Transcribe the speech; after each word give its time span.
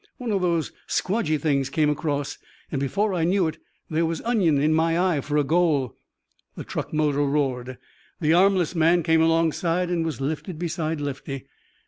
One 0.17 0.31
of 0.31 0.41
those 0.41 0.71
squdgy 0.87 1.39
things 1.39 1.69
came 1.69 1.87
across, 1.91 2.39
and 2.71 2.81
before 2.81 3.13
I 3.13 3.23
knew 3.23 3.45
it, 3.47 3.59
there 3.87 4.03
was 4.07 4.19
onion 4.21 4.57
in 4.59 4.73
my 4.73 4.97
eye 4.99 5.21
for 5.21 5.37
a 5.37 5.43
goal." 5.43 5.95
The 6.55 6.63
truck 6.63 6.91
motor 6.91 7.19
roared. 7.23 7.77
The 8.19 8.33
armless 8.33 8.73
man 8.73 9.03
came 9.03 9.21
alongside 9.21 9.91
and 9.91 10.03
was 10.03 10.19
lifted 10.19 10.57
beside 10.57 10.99
Lefty. 11.01 11.45